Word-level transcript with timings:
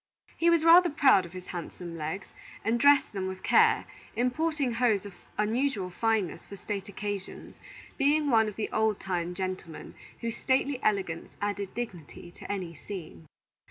He 0.35 0.49
was 0.49 0.65
rather 0.65 0.89
proud 0.89 1.27
of 1.27 1.33
his 1.33 1.45
handsome 1.49 1.95
legs, 1.95 2.29
and 2.65 2.79
dressed 2.79 3.13
them 3.13 3.27
with 3.27 3.43
care, 3.43 3.85
importing 4.15 4.73
hose 4.73 5.05
of 5.05 5.13
unusual 5.37 5.91
fineness 5.91 6.43
for 6.47 6.55
state 6.55 6.89
occasions; 6.89 7.55
being 7.99 8.31
one 8.31 8.47
of 8.47 8.55
the 8.55 8.71
old 8.71 8.99
time 8.99 9.35
gentlemen 9.35 9.93
whose 10.21 10.37
stately 10.37 10.79
elegance 10.81 11.35
added 11.39 11.75
dignity 11.75 12.31
to 12.31 12.51
any 12.51 12.73
scene. 12.73 13.27